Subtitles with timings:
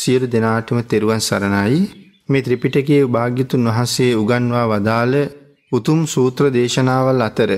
[0.00, 1.80] සියලු දෙනාටම තෙරුවන් සරණයි
[2.28, 5.14] මේ ත්‍රිපිටකයේ භාග්‍යතුන් වහන්සේ උගන්වා වදාළ
[5.72, 7.50] උතුම් සූත්‍ර දේශනාවල් අතර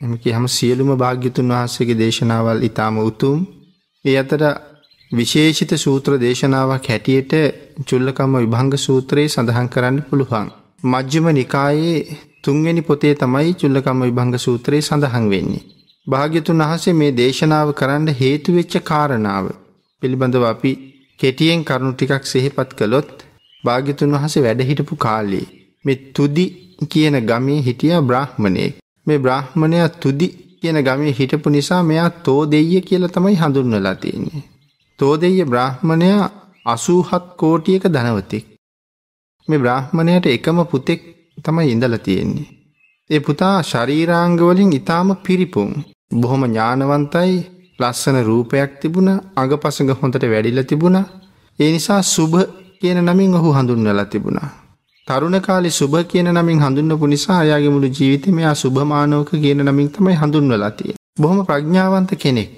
[0.00, 3.38] එම කියහම සියලුම භාග්‍යතුන් වහන්සේගේ දේශනාවල් ඊටාම උතුම්
[4.04, 4.42] ඒ අතර
[5.10, 7.32] විශේෂිත සූත්‍ර දේශනාවක් හැටියට
[7.84, 10.48] චුල්ලකම්ම විභංග සූත්‍රයේ සඳහන් කරන්න පුළුවන්.
[10.84, 11.98] මජ්්‍යම නිකායේ
[12.42, 15.66] තුන්වෙනි පොතේ තමයි චුල්ලකම්ම විභංග සූත්‍රයේ සඳහන් වෙන්නේ.
[16.06, 19.46] භාග්‍යතුන් වහසේ මේ දේශනාව කරන්න හේතුවෙච්ච කාරණාව
[20.02, 20.72] පිළිබඳව අපි
[21.20, 23.10] කෙටියෙන් කරුණු ටිකක් සෙහිපත් කළොත්
[23.64, 25.46] භාග්‍යතුන් වහසේ වැඩහිටපු කාලේ.
[25.84, 26.44] මෙ තුදි
[26.90, 28.78] කියන ගමේ හිටිය බ්‍රහ්මණයෙක්.
[29.06, 30.28] මේ බ්‍රහ්මණයා තුදි
[30.60, 34.42] කියන ගමේ හිටපු නිසා මෙයා තෝ දෙය කියල තමයි හඳුන්වලා තියන්නේ.
[34.98, 36.30] තෝදෙය බ්‍රහ්මණයා
[36.66, 38.44] අසූහත් කෝටියක ධනවතෙක්.
[39.48, 41.00] මේ බ්‍රහ්මණයට එකම පුතෙක්
[41.44, 42.48] තමයි ඉඳල තියෙන්නේ.
[43.10, 45.70] ඒ පුතා ශරීරාංගවලින් ඉතාම පිරිපුන්
[46.14, 47.34] බොහොම ඥානවන්තයි
[47.80, 50.98] ලස්සන රූපයක් තිබුණ අගපසඟ හොඳට වැඩිල තිබුණ
[51.58, 52.38] ඒ නිසා සුභ
[52.80, 54.48] කියන නමින් ඔහු හඳුන්වලා තිබුණා.
[55.08, 60.14] තරුණ කාලි සුභ කියන නමින් හඳුන්නපු නිසා අයාගේ මුළු ජීවිත මෙයා සුභමානෝක කියන නමින් තමයි
[60.14, 60.94] හඳුන්වලතිය.
[61.16, 62.56] බොහොම ප්‍රඥාවන්ත කෙනෙක්.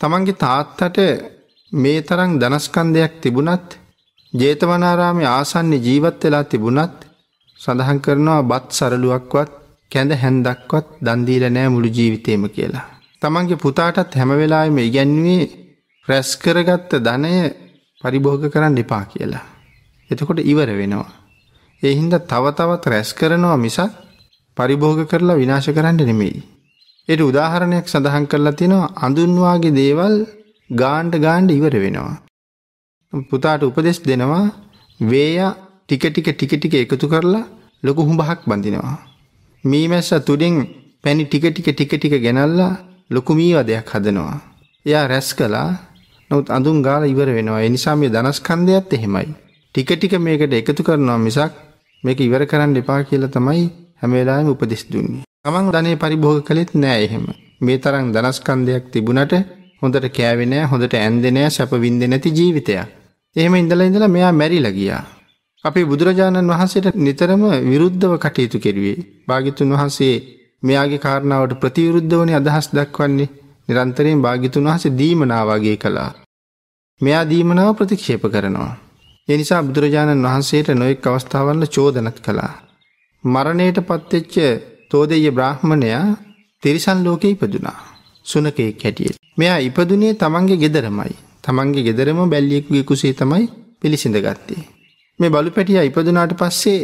[0.00, 0.98] තමන්ගේ තාත්තට
[1.72, 3.68] මේ තරං දනස්කන්දයක් තිබුණත්
[4.32, 6.98] ජේතවනාරාමි ආසන්‍ය ජීවත් වෙලා තිබුණත්
[7.60, 9.50] සඳහන් කරනවා බත් සරලුවක්වත්
[9.90, 12.86] කැඳ හැන්දක්වත් දන්දීල නෑ මුළු ජීවිතේම කියලා.
[13.22, 15.42] තමන්ගේ පුතාටත් හැමවෙලාම ඉගැන්වේ
[16.08, 17.32] රැස්කරගත්ත ධනය
[18.02, 19.44] පරිභෝග කරන්න එපා කියලා.
[20.10, 21.08] එතකොට ඉවර වෙනවා.
[21.82, 23.92] එහින්ද තව තවත් රැස් කරනවා මිසක්
[24.56, 26.38] පරිභෝග කරලා විනාශ කරන්න නෙමෙයි.
[27.08, 30.14] එට උදාහරණයක් සඳහන් කරලා තිනවා අඳුන්වාගේ දේවල්
[30.70, 32.16] ගාන්ඩ ගාන්ඩ ඉවර වෙනවා.
[33.30, 34.44] පුතාට උපදෙස් දෙනවා
[35.00, 35.38] වේය
[35.84, 37.46] ටික ටික ටික ටික එකතු කරලා
[37.82, 38.96] ලොකු හුඹහක් බඳිනවා.
[39.64, 40.54] මීමැස්ස තුඩෙන්
[41.04, 42.74] පැණි ටික ටික ටික ටික ගෙනල්ලා
[43.10, 44.36] ලොකු මීවදයක් හදනවා.
[44.86, 45.68] එයා රැස් කලා
[46.30, 49.28] නොත් අඳුන් ගාල ඉවර වෙනවා එනිසා මේ දනස්කන්දයක්ත් එහෙමයි.
[49.74, 51.52] ටික ටික මේකට එකතු කරනවා මිසක්
[52.04, 53.64] මේක ඉවර කරන්න එපා කියලා තමයි
[54.00, 55.24] හැමේලාම උපදෙස් දුන්නේ.
[55.44, 57.24] තමන් ධනය පරිභෝග කළෙත් නෑ එහෙම.
[57.60, 59.34] මේ තරම් දනස්කන්දයක් තිබුණට
[59.82, 62.88] හොඳට කෑවෙනෑ හොඳට ඇන්දනෑ සැප වින්ද නැති ජීවිතයක්.
[63.36, 65.02] එහෙම ඉඳල ඉඳලා මෙයා මැරිලා ගියා.
[65.64, 68.98] අපේ බුදුරජාණන් වහන්සේට නිතරම විරුද්ධව කටයුතු කෙරුවේ.
[69.28, 70.14] භාගිතුන් වහන්සේ
[70.62, 73.28] මෙයාගේ කාරණාවට ප්‍රතිවිරුද්ධවනේ අදහස් දක්වන්නේ
[73.68, 76.10] නිරන්තරයෙන් භාගිතුන් වහසේ දීමනාවගේ කළා.
[77.00, 78.72] මෙයා දීමනාව ප්‍රතික්ෂේප කරනවා.
[79.28, 82.52] එනිසා බුදුරජාණන් වහන්සේට නොයෙක් අවස්ථාවල්ල චෝදනත් කළා.
[83.24, 84.34] මරණයට පත්වෙච්ච
[84.90, 86.04] තෝදෙය බ්‍රහ්මණයා
[86.62, 87.78] තිරිසන් ලෝකෙ ඉපදුනා.
[88.26, 89.18] සුනකයෙක් හැටියට.
[89.38, 91.14] මෙයා ඉපදුනේ තමන්ගේ ගෙදරමයි.
[91.44, 93.44] තමන්ගේ ගෙදරම බැල්ලියෙකුගේ කුසේ තමයි
[93.80, 94.62] පිළිසිඳ ගත්තේ.
[95.20, 96.80] මේ බලු පැටිය ඉපදුනාට පස්සේ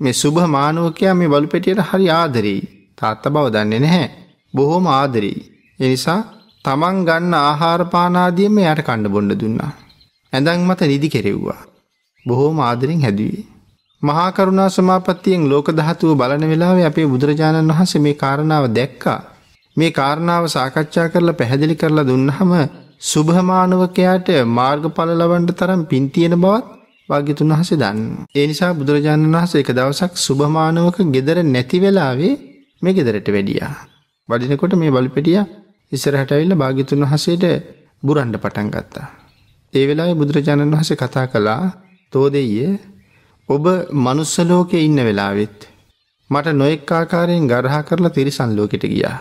[0.00, 2.79] මේ සුභ මානුවකයා මේ බලු පැටියට හරි ආදරෙයි.
[3.00, 4.08] තාත්ත බව දන්නේ නැහැ.
[4.54, 5.38] බොහෝම ආදරෙයි.
[5.80, 6.20] එනිසා
[6.64, 9.72] තමන් ගන්න ආහාරපානාදියම යට කණ්ඩ බොඩ දුන්නා.
[10.32, 11.60] ඇඳං මත නිදි කෙරෙව්වා.
[12.26, 13.46] බොහෝම ආදරින් හැදුවේ.
[14.02, 19.20] මහා කරුණා සමාපත්තියෙන් ලෝක දහතුව බලන වෙලාවේ අපේ බුදුරජාණන් වහන්සේ මේ කාරණාව දැක්කා.
[19.76, 22.52] මේ කාරණාව සාකච්ඡා කරලා පැහැදිලි කරලා දුන්නහම
[23.02, 26.66] සුභමානවකයාට මාර්ගඵල ලබන්ට තරම් පින්තියෙන බවත්
[27.08, 28.00] භාග්‍යතුන් වහසේ දන්න.
[28.34, 32.34] ඒ නිසා බුදුරජාණන් වහස එක දවසක් සුභමානවක ගෙදර නැති වෙලාවේ
[32.82, 33.72] මේ ගෙදරට වැඩියා.
[34.28, 35.40] වඩිනකොට මේ බලපෙටිය
[35.92, 37.44] ඉස්සරහට ඇවිල්ල භාගිතුන් වහසේට
[38.02, 39.06] බුරන්ඩ පටන් ගත්තා.
[39.72, 41.62] ඒ වෙලා බුදුරජාණන් වහස කතා කළා
[42.12, 42.54] තෝදෙය
[43.48, 43.64] ඔබ
[43.96, 45.58] මනුස්සලෝකෙ ඉන්න වෙලාවෙත්.
[46.30, 49.18] මට නොෙක් ආකාරයෙන් ගරහා කරලා තිරිසන් ලෝකෙට ගියා.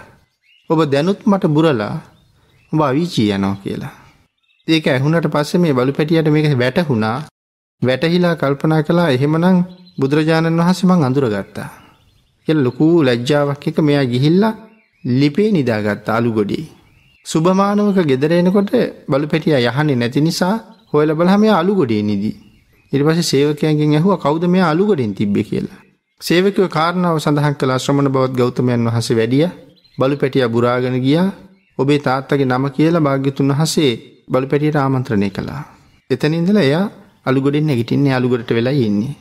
[0.70, 1.96] ඔබ දැනුත් මට බුරලා
[2.72, 3.94] උඹ අවිචී යනවා කියලා.
[4.68, 7.18] ඒක ඇහුනට පස්සේ මේ බලු පැටියට මේක වැටහුණා
[7.82, 9.60] වැටහිලා කල්පනා කලා එහෙමනං
[10.00, 11.70] බුදුරජාණන් වහස මං අඳුරගත්තා.
[12.50, 14.54] එ ලොකූ ලැජ්ජාවක් එක මෙයා ගිහිල්ලා
[15.04, 16.60] ලිපේ නිදාගත් අලු ගොඩි.
[17.26, 18.72] සුභමානවක ගෙදරෙනකොට
[19.10, 20.56] බලු පැටිය යහන්නේ නැති නිසා
[20.94, 22.36] හොයල බලහම අලු ගොඩේ නිදී.
[22.94, 25.80] ඉරිපස සේවකයන්ගෙන් ඇහුව කෞද මේ අලුගොඩින් තිබ්බ කියලා.
[26.22, 29.48] සේවකව කාරණාව සඳහන් කලා ශ්‍රමණ බවත් ගෞතමයන් වහස වැඩිය
[29.98, 31.28] බලු පැටිය බුරාගෙන ගියා
[31.80, 33.92] ඔබේ තාත්තගේ නම කියලා භාග්‍යතුන් වහසේ
[34.32, 35.62] බලු පැටියට ආමන්ත්‍රණය කළා.
[36.10, 36.86] එතනින්දල එයා
[37.26, 39.14] අලුගොඩින් නැගිටින්නේ අලුගොඩට වෙලා ඉන්නේ.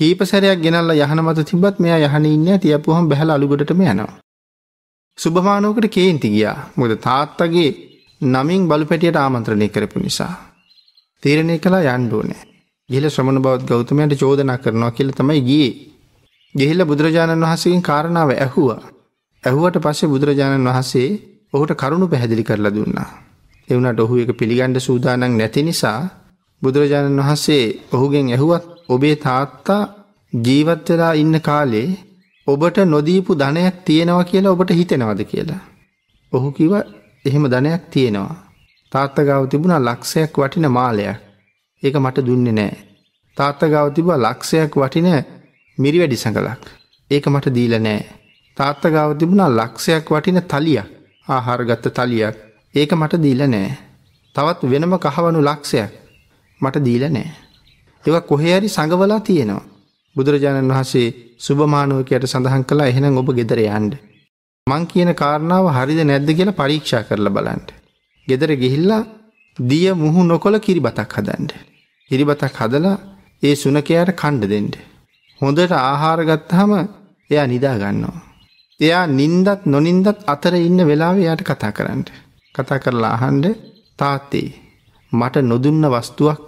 [0.00, 4.12] කීප සැරයක් ගෙනල්ල යහන මත තිබත් මෙයා යහන ඉන්න තියපුහම බැහල අලුගොඩටම යනවා.
[5.18, 7.70] සුභමානෝකට කේන්ති ගියා මොද තාත්තගේ
[8.20, 10.34] නමින් බලු පැටියට ආමන්ත්‍රණය කරපු නිසා.
[11.22, 12.46] තීරණය කලා යන්ඩෝනෑ.
[12.88, 15.74] ගිල ශ්‍රමණ බවත් ගෞතමයට චෝදනා කරනවා කියල තමයි ගියේ.
[16.54, 18.80] ගෙහිල්ල බුදුරජාණන් වහසකින් කාරණාව ඇහුවා.
[19.44, 21.08] ඇහුවට පස්සේ බුදුරජාණන් වහන්සේ
[21.52, 23.08] ඔහුට කරුණු පැහැදිලි කරලා දුන්නා.
[23.68, 26.00] එවනට ඔහු එක පිළිගණ්ඩ සූදානන් නැති නිසා
[26.62, 29.82] බුදුරජාණන් වහන්සේ ඔහුගෙන් ඇහුවත් ඔබේ තාත්තා
[30.32, 31.88] ජීවත් වෙලා ඉන්න කාලේ
[32.46, 35.62] ඔබට නොදීපු ධනයක් තියෙනවා කියලා ඔබට හිතෙනවද කියලා.
[36.32, 36.72] ඔහු කිව
[37.24, 38.36] එහෙම ධනයක් තියෙනවා.
[38.92, 41.16] තාත්ත ගාව තිබුණ ලක්ෂයක් වටින මාලයක්.
[41.82, 42.76] ඒක මට දුන්නේ නෑ.
[43.36, 45.08] තාත්ත ගාව තිබ ලක්ෂයක් වටින
[45.78, 46.62] මිරි වැඩි සඟලක්.
[47.10, 48.00] ඒක මට දීල නෑ.
[48.56, 50.88] තාත්ත ගාව තිබුණා ලක්ෂයක් වටින තලියක්
[51.28, 52.36] ආහාරගත්ත තලියක්
[52.74, 53.68] ඒක මට දීල නෑ.
[54.34, 55.92] තවත් වෙනම කහවනු ලක්ෂයක්
[56.60, 57.47] මට දීල නෑ.
[58.04, 59.68] ඒව කොහේරි සඟවලා තියෙනවා.
[60.16, 61.08] බුදුරජාණන් වහන්සේ
[61.38, 63.94] සුභමානුවකයට සඳහන් කලා එහෙනම් ඔබ ගෙදර යන්ඩ.
[64.66, 67.68] මං කියන කාරණාව හරිද නැද්ද කියලා පරීක්ෂා කරලා බලන්ට.
[68.28, 69.02] ගෙදර ගිහිල්ලා
[69.58, 71.52] දිය මුහු නොකොල කිරිබතක් හදන්ඩ.
[72.10, 72.96] හිරිබතක් හදලා
[73.42, 74.74] ඒ සුනකයාට කණ්ඩ දෙෙන්ඩ.
[75.40, 76.72] හොඳට ආහාරගත්තහම
[77.30, 78.18] එයා නිදා ගන්නවා.
[78.80, 82.02] එයා නින්දත් නොනින්දත් අතර ඉන්න වෙලාව යායට කතා කරන්න.
[82.54, 83.46] කතා කරලා අහන්ඩ
[83.98, 84.48] තාත්තේ
[85.12, 86.47] මට නොදුන්න වස්තුවක්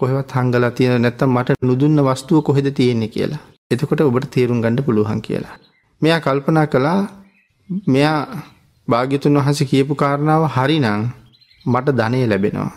[0.00, 3.42] කොහෙවත් හංගලා තියෙන නැත්තම් මට නුදුන්න වස්තුව කොහෙද තියෙන්නේ කියලා.
[3.70, 5.56] එතකොට ඔබට තේරුම් ගණඩ පුළුවන් කියලා.
[6.02, 7.00] මෙයා කල්පනා කළා
[7.86, 8.20] මෙයා
[8.88, 10.88] භාග්‍යතුන් වහස කියපු කාරණාව හරිනං
[11.64, 12.70] මට ධනය ලැබෙනවා.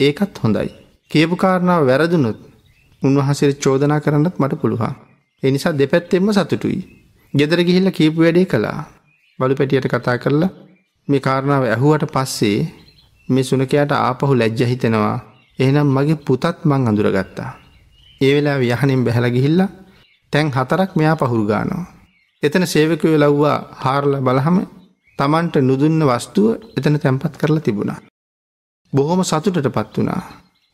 [0.00, 0.70] ඒකත් හොඳයි.
[1.10, 2.38] කියපු කාරණාව වැරදුනුත්
[3.02, 4.94] උන්වහසට චෝදනා කරන්නත් මට පුළුවන්.
[5.42, 6.80] එනිසා දෙපැත්තෙම සතුටුයි.
[7.34, 8.80] ගෙදර ගිහිල්ල කීපු වැඩේ කළා.
[9.38, 10.50] බලු පැටියට කතා කරලා
[11.08, 12.58] මේ කාරණාව ඇහුවට පස්සේ
[13.28, 15.18] මේ සුනකයාට ආපහු ලැජ්ජ හිතෙනවා
[15.58, 17.50] එහෙනම් මගේ පුතත් මං අඳුරගත්තා.
[18.20, 19.70] ඒ වෙලා යහනින් බැහැල ගිහිල්ලා
[20.32, 21.84] තැන් හතරක් මෙයා පහුරු ගානවා.
[22.42, 24.56] එතන සේවකය ලව්වා හාරල බලහම
[25.18, 26.46] තමන්ට නුදුන්න වස්තුව
[26.78, 28.00] එතන තැන්පත් කරලා තිබුණා.
[28.92, 30.22] බොහොම සතුටට පත් වනා.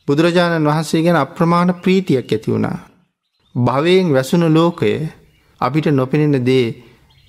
[0.08, 2.78] බුදුරජාණන් වහන්සේ ගැන අප්‍රමාණ ප්‍රීතියක් ඇති වුණා.
[3.54, 4.92] භවයෙන් වැසුණු ලෝකය
[5.60, 6.66] අපිට නොපෙනෙන දේ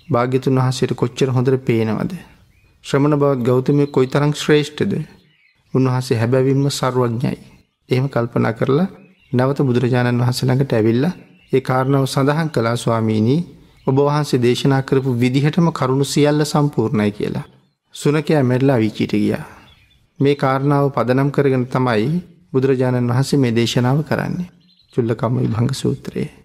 [0.09, 2.11] භාග්‍යතුන් වහසයට කොච්චර හොඳට පේනවද.
[2.85, 4.93] ශ්‍රමණ බවත් ගෞතමය කොයි තරං ශ්‍රේෂ්ඨද
[5.74, 7.38] උන්වහසේ හැබැවින්ම සරුවඥයි.
[7.89, 8.88] එහෙම කල්පනා කරලා
[9.31, 11.06] නැවත බුදුරජාණන් වහස ළඟට ඇවිල්ල
[11.54, 13.42] ඒ කාරණාව සඳහන් කලා ස්වාමීණී
[13.88, 17.45] ඔබ වහන්සේ දේශනා කරපු විදිහටම කරුණු සියල්ල සම්පූර්ණයි කියලා.
[17.95, 19.45] සුනකයා මෙරලා විචිට ගියා.
[20.19, 22.10] මේ කාරණාව පදනම් කරගෙන තමයි
[22.54, 24.50] බුදුරජාණන් වහන්සේ මේ දේශනාව කරන්නේ.
[24.94, 26.38] චුල්ලකම්ම විභංග සූත්‍රයේ.